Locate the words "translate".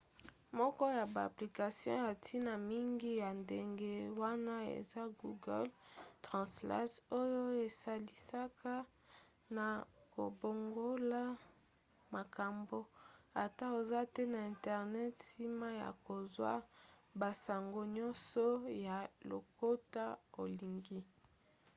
6.25-6.95